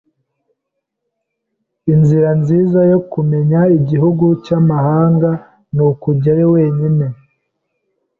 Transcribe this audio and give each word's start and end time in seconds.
Inzira 1.93 2.29
nziza 2.41 2.79
yo 2.91 2.99
kumenya 3.11 3.59
igihugu 3.77 4.25
cyamahanga 4.45 5.29
nukujyayo 5.73 6.45
wenyine. 6.55 7.05